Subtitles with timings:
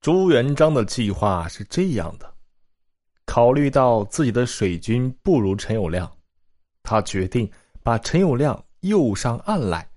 [0.00, 2.34] 朱元璋的计划是这样的：
[3.24, 6.08] 考虑到自己的水军不如陈友谅，
[6.84, 7.50] 他决定
[7.82, 9.88] 把陈友谅诱上岸来，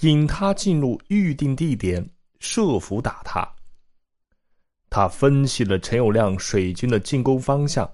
[0.00, 2.08] 引他进入预定地点，
[2.40, 3.46] 设伏打他。
[4.88, 7.88] 他分析了陈友谅水军的进攻方向，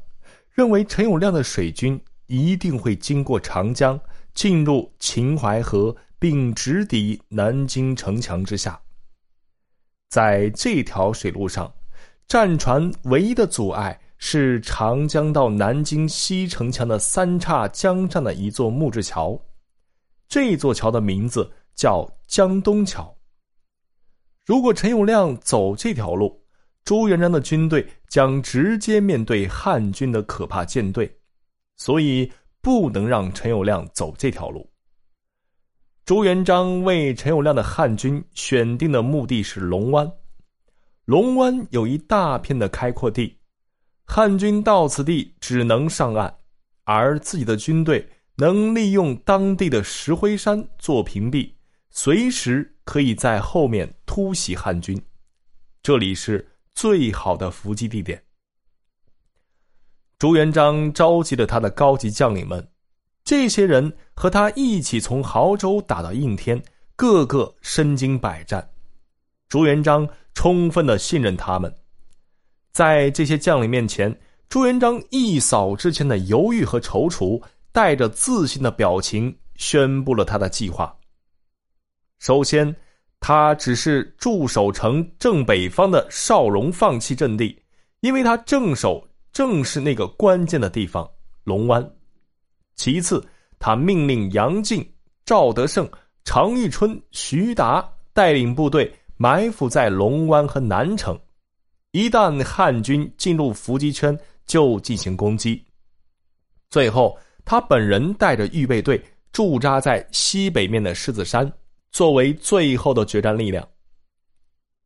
[0.53, 3.99] 认为陈友谅的水军一定会经过长江，
[4.35, 8.81] 进入秦淮河，并直抵南京城墙之下。
[10.11, 11.73] 在这条水路上，
[12.27, 19.41] 战船唯一的阻碍是长江到南京西城墙的三岔江上的一座木质桥，
[20.29, 23.17] 这座桥的名字叫江东桥。
[24.45, 26.43] 如果陈友谅走这条路，
[26.85, 31.09] 朱元璋的军队将直接面对汉军的可怕舰队，
[31.77, 34.69] 所以不能让陈友谅走这条路。
[36.11, 40.11] 朱元璋为陈友谅的汉军选定的目的是龙湾。
[41.05, 43.39] 龙湾有一大片的开阔地，
[44.07, 46.35] 汉军到此地只能上岸，
[46.83, 51.49] 而自己的军队能利用当地的石灰山做屏蔽，
[51.91, 55.01] 随时可以在后面突袭汉军。
[55.81, 58.21] 这里是最好的伏击地点。
[60.19, 62.67] 朱元璋召集了他的高级将领们。
[63.25, 66.63] 这些人和他一起从亳州打到应天，
[66.97, 68.69] 个个身经百战。
[69.49, 71.73] 朱元璋充分的信任他们，
[72.73, 80.97] 在这些将领面前，朱元璋一扫之前的犹豫和踌躇，带着自信的表情宣布了他的计划。
[82.19, 82.75] 首先，
[83.21, 87.61] 他只是驻守城正北方的邵荣放弃阵地，
[88.01, 91.09] 因为他正守正是那个关键的地方——
[91.45, 91.91] 龙湾。
[92.77, 93.25] 其次，
[93.59, 94.87] 他命令杨靖、
[95.25, 95.89] 赵德胜、
[96.25, 101.19] 常遇春、徐达带领部队埋伏在龙湾和南城，
[101.91, 105.63] 一旦汉军进入伏击圈，就进行攻击。
[106.71, 109.03] 最后，他本人带着预备队
[109.33, 111.51] 驻扎在西北面的狮子山，
[111.93, 113.67] 作为最后的决战力量。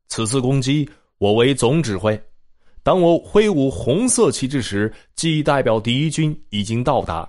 [0.07, 2.19] 此次攻击，我为总指挥。
[2.83, 7.27] 当我挥舞红色旗帜时，即代表敌军已经到达。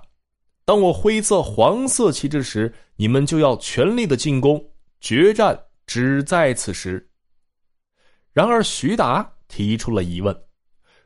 [0.67, 4.61] 当我挥色黄色旗帜时，你们就要全力的进攻，
[4.99, 7.09] 决战只在此时。
[8.33, 10.37] 然而，徐达提出了疑问：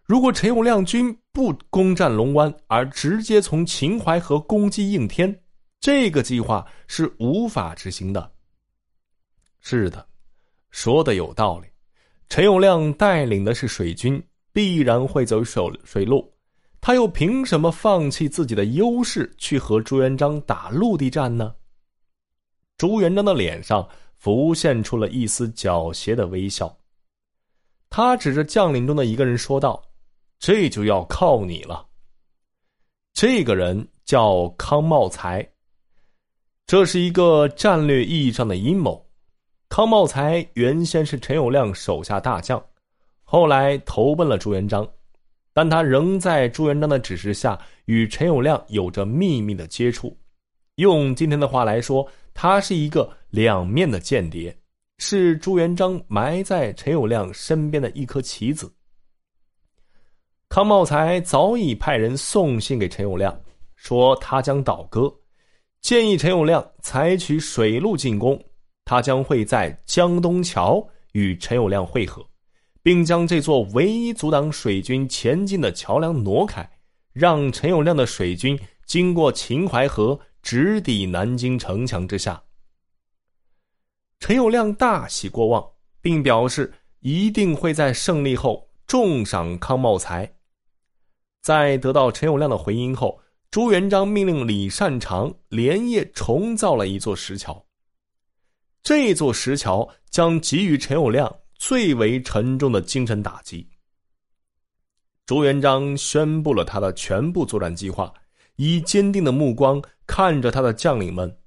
[0.04, 5.44] 如果陈友谅军不攻占龙湾，而直接从秦淮河攻击应天，
[5.80, 8.32] 这个计划是无法执行的。
[9.60, 10.08] 是的，
[10.72, 11.68] 说的有道理。
[12.30, 14.20] 陈友谅带领的是水军，
[14.52, 16.31] 必然会走水水路。
[16.81, 21.53] 他又凭什么放弃自己的优势去和朱元璋打陆地战呢？
[22.75, 23.88] 朱元璋的脸上
[24.18, 26.75] 浮现出了一丝狡黠的微笑。
[27.88, 29.80] 他指着将领中的一个人说道
[30.40, 31.86] ：“这就要靠你了。”
[33.13, 35.48] 这个人叫康茂才。
[36.66, 39.06] 这是一个战略意义上的阴谋。
[39.69, 42.63] 康茂才原先是陈友谅手下大将，
[43.24, 44.88] 后来投奔了朱元璋。
[45.53, 50.17] 但他仍在朱元璋的指示下与陈友谅有着秘密的接触，
[50.75, 54.56] 用今天的话来说，他是一个两面的间谍，
[54.97, 58.72] 是朱元璋埋在陈友谅身边的一颗棋子。
[60.47, 63.35] 康茂才早已派人送信给陈友谅，
[63.75, 65.13] 说他将倒戈，
[65.81, 68.41] 建议陈友谅采取水路进攻，
[68.85, 72.25] 他将会在江东桥与陈友谅会合。
[72.84, 76.69] 并将这座唯一阻挡水军前进的桥梁挪开，
[77.14, 82.42] 让陈友谅的水军经过秦淮河，直抵南京城墙之下。
[84.19, 85.68] 陈友谅大喜过望，
[86.02, 90.31] 并表示一定会在胜利后重赏康茂才。
[91.42, 93.19] 在得到陈友谅的回音后，
[93.50, 97.66] 朱元璋命令李善长连夜重造了一座石桥。
[98.84, 101.41] 这座石桥将给予陈友谅。
[101.62, 103.70] 最为沉重的精神打击。
[105.28, 108.12] 朱元璋宣布了他的全部作战计划，
[108.56, 111.38] 以坚定的目光看着他的将领们。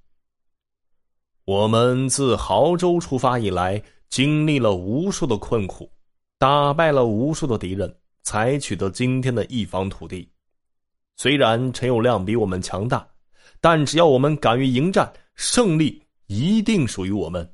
[1.46, 5.90] 我们自亳州出发以来，经历了无数的困苦，
[6.38, 10.30] 打败了无数的敌人，才取得今天的一方土地。
[11.16, 13.04] 虽然陈友谅比我们强大，
[13.60, 17.52] 但只要我们敢于迎战，胜利一定属于我们。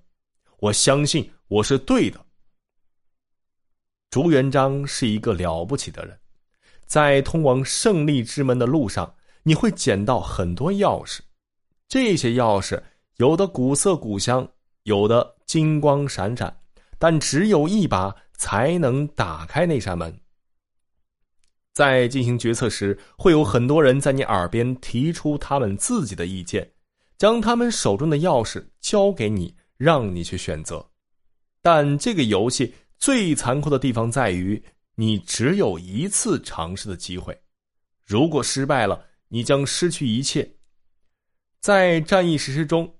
[0.58, 2.22] 我相信我是对的。
[4.10, 6.18] 朱元璋是一个了不起的人，
[6.84, 9.14] 在通往胜利之门的路上，
[9.44, 11.20] 你会捡到很多钥匙。
[11.88, 12.82] 这些钥匙
[13.18, 14.46] 有的古色古香，
[14.82, 16.54] 有的金光闪闪，
[16.98, 20.12] 但只有一把才能打开那扇门。
[21.72, 26.68] 在进行决策时，会有很多人在你耳边提出他们自己的意见，
[27.16, 30.84] 将他们手中的钥匙交给你，让你去选择。
[31.62, 34.62] 但这个游戏最残酷的地方在于，
[34.94, 37.34] 你只有一次尝试的机会，
[38.04, 40.46] 如果失败了，你将失去一切。
[41.60, 42.94] 在战役实施中，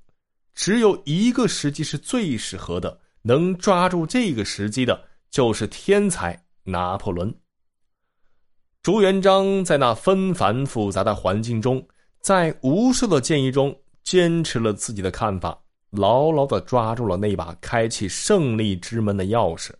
[0.55, 7.35] 只有一个时机是最适合的，能抓住这个时机的，就是天才拿破仑。
[8.82, 11.87] 朱元璋在那纷繁复杂的环境中，
[12.23, 19.73] 在无数的建议中，坚持了自己的看法，牢牢的抓住了那把开启胜利之门的钥匙。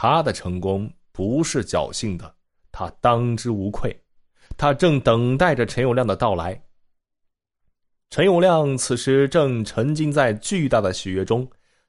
[0.00, 2.32] 他的成功不是侥幸的，
[2.70, 4.00] 他当之无愧。
[4.56, 6.62] 他正等待着陈友谅的到来。
[8.08, 11.44] 陈友谅此时正沉浸在巨大的喜悦中，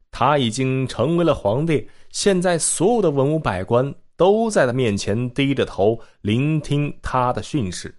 [0.10, 1.88] 他已经成为了皇帝。
[2.10, 3.94] 现在所有的文武百官。
[4.18, 7.96] 都在他面前低着头聆听他的训示，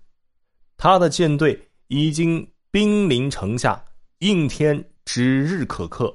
[0.76, 3.82] 他的舰队已经兵临城下，
[4.18, 6.14] 应天指日可克，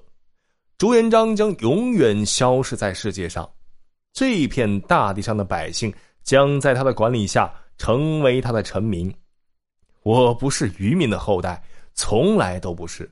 [0.77, 3.49] 朱元璋将永远消失在世界上，
[4.15, 9.13] 这片大地上的百姓将在他的管理下成为他的臣民。
[10.03, 11.61] 我不是渔民的后代，
[11.93, 13.11] 从来都不是。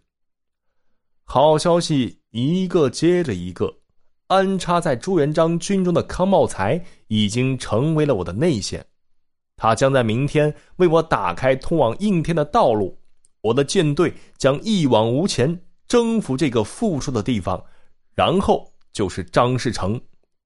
[1.25, 3.71] 好消息一个接着一个。
[4.27, 8.83] 安插在朱元璋军中的康茂才已经成为了我的内线，
[9.57, 12.97] 他将在明天为我打开通往应天的道路。
[13.41, 17.61] 我的舰队将一往无前征服这个富庶的地方，
[18.15, 19.99] 然后就是张士诚，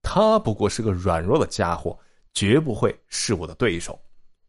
[0.10, 2.00] 他不过是个软弱的家伙，
[2.34, 4.00] 绝不会是我的对手。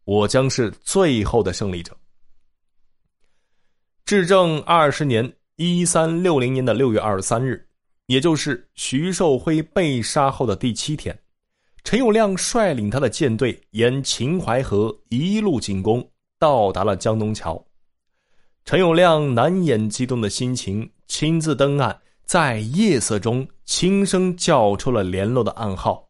[0.05, 1.93] 我将是最后的胜利者。
[4.05, 7.67] 至正二十年（一三六零年的六月二十三日）。
[8.07, 11.15] 也就是徐寿辉被杀后的第七天，
[11.83, 16.09] 陈友谅率领他的舰队沿秦淮河一路进攻，
[16.39, 17.63] 到达了江东桥。
[18.65, 26.07] 陈友谅难掩激动的心情，亲自登岸，在夜色中轻声叫出了联络的暗号：“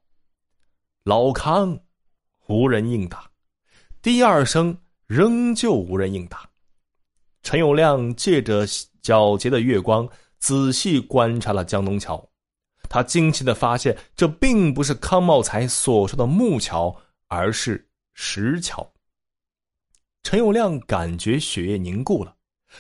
[1.06, 1.80] 老康。”
[2.48, 3.24] 无人应答。
[4.02, 4.78] 第二声
[5.08, 6.46] 仍旧无人应答。
[7.42, 8.68] 陈友谅借着
[9.02, 10.06] 皎洁的月光。
[10.40, 12.30] 仔细观察了江东桥，
[12.90, 16.94] 他惊奇的发现，这并不是康茂才所说的木桥，
[17.28, 18.90] 而是石桥。
[20.24, 22.36] 陈友谅感觉血液凝固了，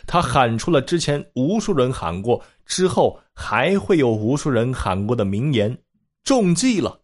[0.08, 5.76] 他喊出了之前无数人喊过，之后还会有无数人喊过的名言
[6.26, 7.00] ：“中计了。”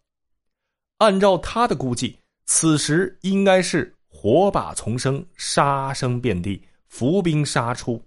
[1.00, 8.00] 按照他的估计，此时应该是火把丛生，杀声遍地，伏兵杀出。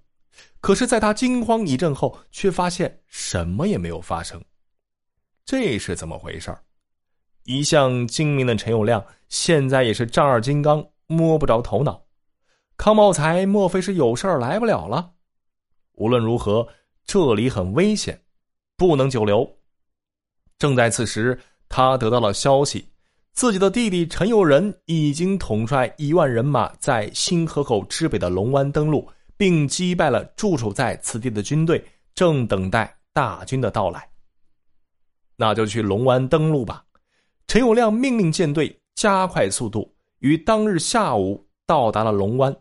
[0.61, 4.39] 可是，在他惊慌一阵后，却发现什么也没有发生，
[5.43, 6.55] 这是怎么回事
[7.45, 12.05] 一向精明的陈友谅，现在也是丈二金刚，摸不着头脑。
[12.77, 15.13] 康茂才莫非是有事儿来不了了？
[15.93, 16.65] 无论如何，
[17.11, 18.21] 这里很危险，
[18.77, 19.57] 不能久留。
[20.59, 22.87] 正在此时，他得到了消息，
[23.33, 29.09] 自己的弟弟陈友仁已经统帅一万人马在新河口之北的龙湾登陆。
[29.35, 31.81] 并击败了驻守在此地的军队，
[32.13, 34.05] 正等待大军的到来。
[35.37, 36.83] 那就去龙湾登陆吧。
[37.47, 42.53] 陈友谅命令舰队加快速度，于当日下午到达了龙湾。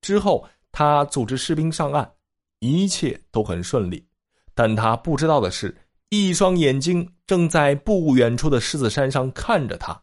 [0.00, 2.10] 之后，他组织士兵上岸，
[2.58, 4.06] 一切都很顺利。
[4.54, 5.76] 但他不知道的是，
[6.08, 10.02] 一双眼睛正在不远处的狮子山上看着他，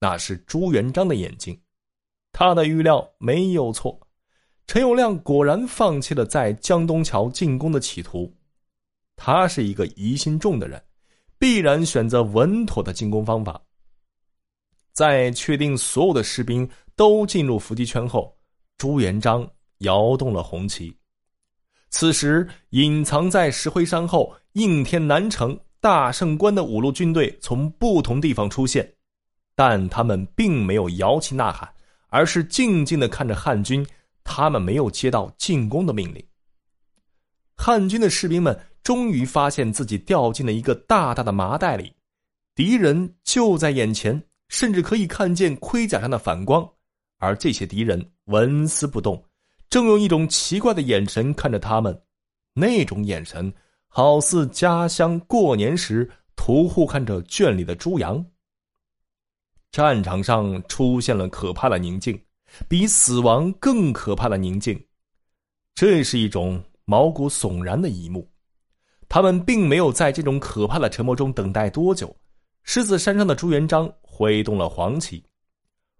[0.00, 1.60] 那是朱元璋的眼睛。
[2.32, 4.00] 他的预料没有错。
[4.66, 8.36] 陈友谅果然放弃了在江东桥进攻的企图，
[9.14, 10.82] 他是一个疑心重的人，
[11.38, 13.62] 必然选择稳妥的进攻方法。
[14.92, 18.36] 在确定所有的士兵都进入伏击圈后，
[18.76, 20.96] 朱元璋摇动了红旗。
[21.98, 28.86] 此时，隐藏在石灰山后应天南城大胜关的五路军队从不同地方出现，
[29.54, 31.66] 但他们并没有摇旗呐喊，
[32.08, 33.82] 而是静静的看着汉军。
[34.22, 36.22] 他们没有接到进攻的命令。
[37.56, 41.94] 汉军的士兵们终于发现自己掉进了一个大大的麻袋里，
[42.54, 46.68] 敌人就在眼前，甚至可以看见盔甲上的反光。
[47.16, 49.24] 而这些敌人纹丝不动，
[49.76, 52.00] 正用一种奇怪的眼神看着他们，
[52.54, 53.52] 那种眼神
[53.88, 58.24] 好似家乡过年时屠户看着圈里的猪羊。
[59.70, 62.18] 战场上出现了可怕的宁静。
[62.66, 64.82] 比死亡更可怕的宁静，
[65.74, 68.26] 这是一种毛骨悚然的一幕。
[69.10, 72.16] 他们并没有在这种可怕的沉默中等待多久，
[72.62, 75.22] 狮子山上的朱元璋挥动了黄旗，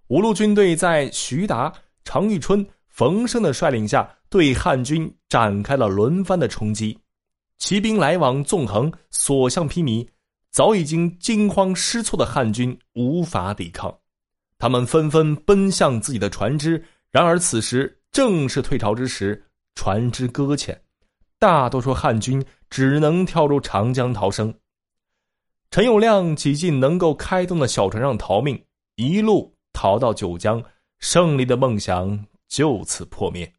[0.06, 1.71] 五路军队在徐达、
[2.04, 2.66] 常遇春、
[2.97, 6.99] 冯生的率领下，对汉军展开了轮番的冲击。
[7.59, 10.09] 骑兵来往纵横，所向披靡，
[10.50, 13.95] 早已经惊慌失措的汉军无法抵抗，
[14.57, 16.83] 他们纷纷奔向自己的船只。
[17.11, 20.81] 然而此时正是退潮之时，船只搁浅，
[21.38, 24.55] 大多数汉军只能跳入长江逃生。
[25.71, 28.59] 陈友谅挤进能够开动的小船上逃命，
[28.95, 30.65] 一路逃到九江，
[30.99, 33.53] 胜利的梦想就此破灭。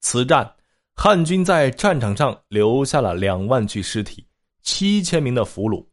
[0.00, 0.52] 此战。
[0.98, 4.26] 汉军在战场上留下了两万具尸体、
[4.62, 5.86] 七千名的俘虏，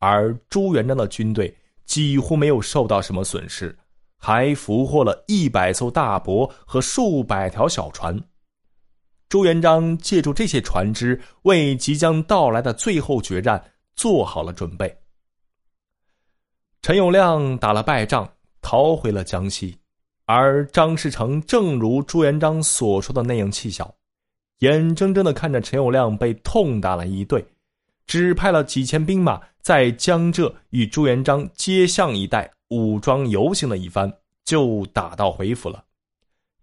[0.00, 3.74] 而朱元璋的军队几乎没有受到什么损失，
[4.18, 8.14] 还俘获了一百艘大舶和数百条小船。
[9.30, 13.64] 朱元璋借助这些船只，为即将到来的最后决战
[13.96, 14.94] 做好了准备。
[16.82, 19.79] 陈友谅打了败仗，逃回了江西，
[20.32, 23.92] 而张士诚正如朱元璋所说的那样气小。
[24.60, 27.44] 眼睁睁的看着陈友谅被痛打了一顿，
[28.06, 34.12] 只派了几千兵马在江浙与朱元璋接巷一带武装游行了一番，
[34.44, 35.84] 就打道回府了。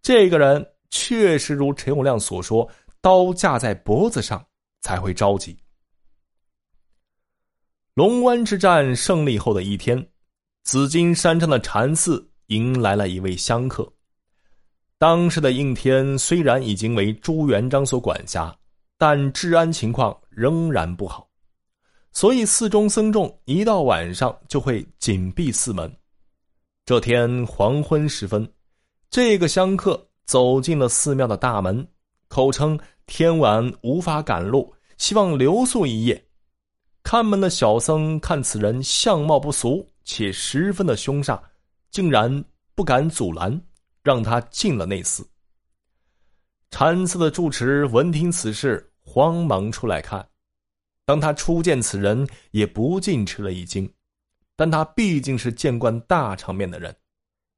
[0.01, 2.69] 这个人确实如陈友谅所说，
[3.01, 4.41] 刀架在脖子上
[4.79, 5.57] 才会着急。
[7.95, 10.07] 龙湾之战胜利后的一天，
[10.63, 13.87] 紫金山上的禅寺迎来了一位香客。
[14.97, 18.55] 当时的应天虽然已经为朱元璋所管辖，
[18.97, 21.29] 但治安情况仍然不好，
[22.11, 25.91] 所以寺中僧众一到晚上就会紧闭寺门。
[26.83, 28.51] 这天黄昏时分，
[29.09, 31.87] 这个香客走进了寺庙的大门，
[32.27, 36.25] 口称天晚无法赶路，希望留宿一夜。
[37.03, 41.39] 看门的小僧看此人相貌不俗，且十分的凶煞，
[41.91, 42.43] 竟然
[42.75, 43.61] 不敢阻拦。
[44.03, 45.29] 让他进了内寺。
[46.71, 50.25] 禅寺的住持闻听此事，慌忙出来看。
[51.05, 53.93] 当他初见此人，也不禁吃了一惊。
[54.55, 56.95] 但他毕竟是见惯大场面的人，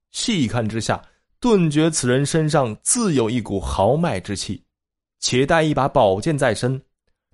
[0.09, 0.99] 细看之下，
[1.39, 4.65] 顿觉此人身上自有一股豪迈之气，
[5.19, 6.81] 且带一把宝剑在身。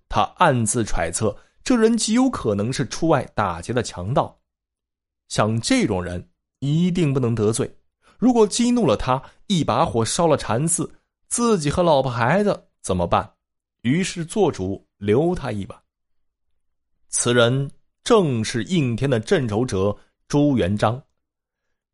[0.09, 1.33] 他暗自揣测，
[1.63, 4.37] 这人极有可能是出外打劫的强盗。
[5.29, 7.69] 像这种人，一定不能得罪。
[8.17, 10.89] 如果激怒了他，一把火烧了禅寺，
[11.27, 13.33] 自己和老婆孩子怎么办？
[13.81, 15.79] 于是做主留他一晚。
[17.09, 17.69] 此人
[18.03, 19.95] 正是应天的镇守者
[20.27, 21.01] 朱元璋，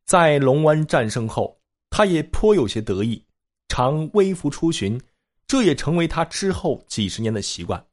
[0.06, 3.24] 在龙湾战胜后，他也颇有些得意，
[3.68, 5.00] 常微服出巡，
[5.48, 7.84] 这也成为他之后几十年的习惯。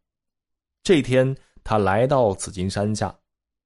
[0.83, 3.15] 这天，他来到紫金山下，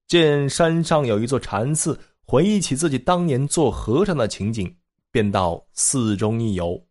[0.07, 1.99] 见山上有一座禅寺。
[2.33, 4.75] 回忆起自己当年做和尚的情景，
[5.11, 6.83] 便到寺中一游。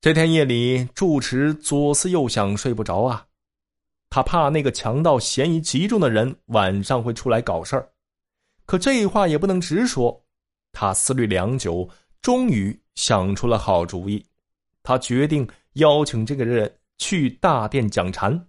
[0.00, 3.26] 这天夜里，住持左思右想，睡不着啊。
[4.08, 7.90] 他怕那个强盗嫌疑极重的人晚上会出来搞事儿，
[8.64, 10.24] 可这话也不能直说。
[10.70, 11.90] 他思虑良久，
[12.22, 14.24] 终于想出了好主意。
[14.84, 18.46] 他决定邀请这个人去大殿讲禅。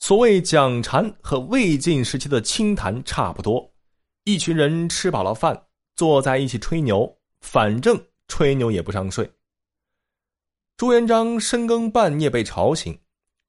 [0.00, 3.70] 所谓讲禅和魏晋时期的清谈差不多，
[4.24, 9.30] 一群人吃饱了饭，坐在一起吹牛，反正吹牛也不上税。
[10.78, 12.98] 朱元璋深更半夜被吵醒，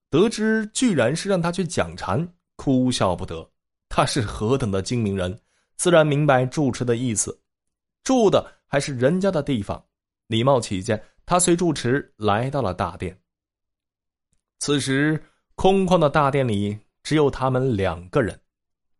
[0.10, 2.28] 得知居然是让他去讲禅，
[2.58, 3.50] 哭笑不得。
[3.88, 5.40] 他是何等的精明人，
[5.78, 7.42] 自然明白住持的意思，
[8.04, 9.82] 住的还是人家的地方，
[10.28, 13.18] 礼貌起见，他随住持来到了大殿。
[14.60, 15.24] 此时。
[15.62, 18.42] 空旷的大殿里只有他们两个人，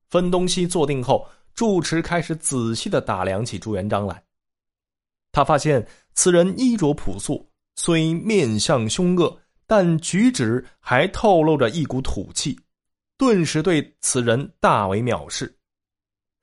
[0.10, 4.24] 分东西坐定后，住持开始仔细的打量起朱元璋来。
[5.32, 12.56] 他发现此人衣着朴素，虽面相凶恶，但举止还透露着一股土气，
[13.18, 15.52] 顿时对此人大为藐视。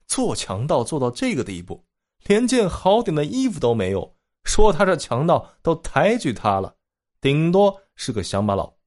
[0.05, 1.81] 做强盗做到这个地步，
[2.25, 6.75] 连件好点的衣服都没有，说他这强盗都抬举他了，
[7.21, 8.78] 顶多是个乡巴佬。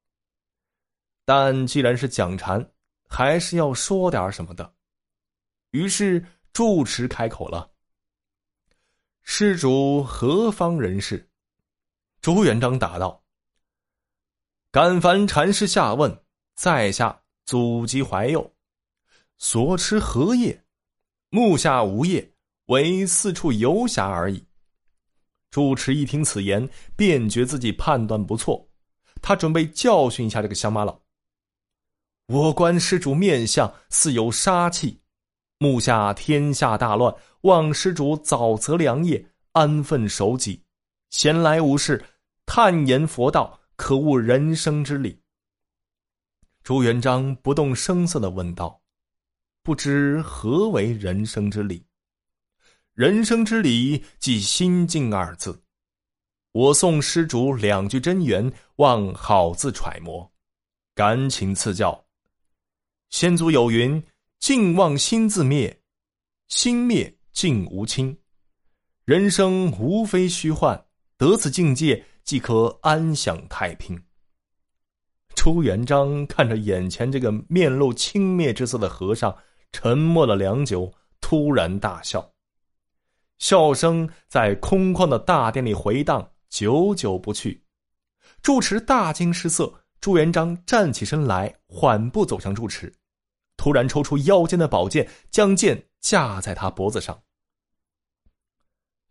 [1.34, 2.62] 但既然是讲禅，
[3.08, 4.70] 还是要说点什么的。
[5.70, 6.22] 于是
[6.52, 7.70] 住持开口了
[9.24, 11.26] ：“施主何方人士？”
[12.20, 13.24] 朱元璋答道
[14.70, 16.14] ：“敢烦禅师下问，
[16.54, 18.52] 在下祖籍怀幼，
[19.38, 20.62] 所持何业？
[21.30, 22.30] 目下无业，
[22.66, 24.44] 为四处游侠而已。”
[25.50, 28.68] 住持一听此言，便觉自己判断不错，
[29.22, 31.00] 他准备教训一下这个乡巴佬。
[32.32, 34.98] 我观施主面相似有杀气，
[35.58, 39.22] 目下天下大乱，望施主早择良业，
[39.52, 40.64] 安分守己，
[41.10, 42.02] 闲来无事，
[42.46, 45.20] 探研佛道，可悟人生之理。”
[46.64, 48.80] 朱元璋不动声色的问道
[49.62, 51.84] ：“不知何为人生之理
[52.96, 55.62] ？”“人生之理，即心境二字。”
[56.52, 60.32] 我送施主两句真言，望好自揣摩。
[60.94, 62.02] 敢请赐教。
[63.12, 64.02] 先祖有云
[64.40, 65.82] ：“静望心自灭，
[66.48, 68.18] 心灭静无亲。
[69.04, 70.82] 人生无非虚幻，
[71.18, 74.02] 得此境界，即可安享太平。”
[75.36, 79.36] 朱元璋看着眼前这个面露轻蔑之色的和尚，
[79.72, 80.90] 沉默了良久，
[81.20, 82.32] 突然大笑，
[83.38, 86.26] 笑声在空旷的大殿里回荡。
[86.48, 87.62] 久久不去，
[88.42, 89.72] 住持大惊失色。
[90.00, 92.92] 朱元璋站起身来，缓步走向住持，
[93.56, 97.22] 突然抽出腰间的宝剑，将剑架在他脖子上。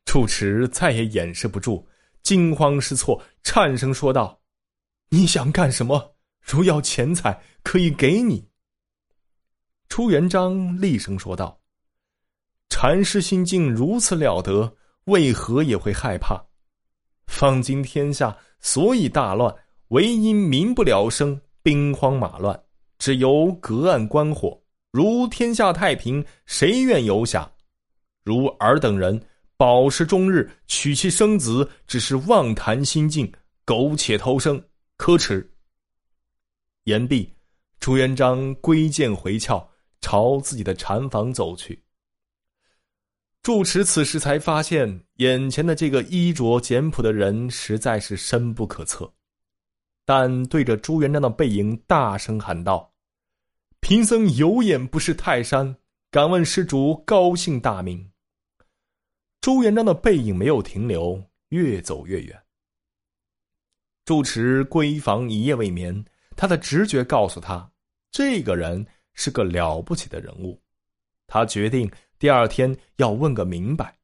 [0.05, 1.87] 住持再也掩饰不住，
[2.23, 4.41] 惊慌失措，颤声说道
[5.09, 6.15] ：“你想干什么？
[6.41, 8.49] 如要钱财，可以给你。”
[9.87, 11.61] 朱元璋厉声说道
[12.69, 16.41] ：“禅师心境如此了得，为何也会害怕？”
[17.27, 19.55] 方今天下所以大乱，
[19.89, 22.61] 唯因民不聊生，兵荒马乱，
[23.01, 24.55] 只由隔岸观火。
[24.91, 27.51] 如天下太平，谁愿游侠？
[28.23, 29.19] 如尔等人，
[29.57, 33.33] 饱食终日，娶妻生子，只是妄谈心境，
[33.65, 34.63] 苟且偷生，
[34.97, 35.51] 可耻。
[36.83, 37.27] 言毕，
[37.79, 39.67] 朱元璋归剑回鞘，
[40.01, 41.83] 朝自己的禅房走去。
[43.41, 49.11] 住持此时才发现，眼前的这个衣着简朴的人实在是深不可测，
[50.05, 52.87] 但对着朱元璋的背影大声喊道
[53.81, 55.75] ：“贫僧有眼不识泰山，
[56.09, 58.09] 敢问施主高姓大名？”
[59.41, 62.41] 朱元璋的背影没有停留，越走越远。
[64.05, 66.05] 住持闺房一夜未眠，
[66.37, 67.69] 他的直觉告诉他，
[68.11, 70.61] 这个人是个了不起的人物，
[71.27, 71.91] 他决定。
[72.19, 73.97] 第二天要问个明白。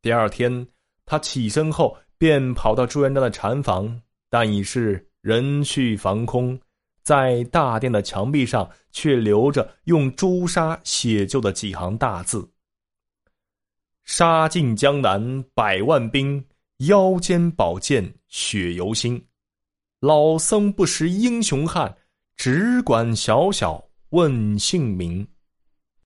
[0.00, 0.66] 第二天，
[1.04, 6.58] 他起身后便跑到朱元璋的禅房，但已是人去房空，
[7.06, 12.50] 在大殿的墙壁上却留着用朱砂写就的几行大字
[14.02, 16.44] ：“杀尽江南百万兵，
[16.78, 19.24] 腰间宝剑血犹新。
[20.00, 21.96] 老僧不识英雄汉，
[22.34, 25.24] 只管小小问姓名。”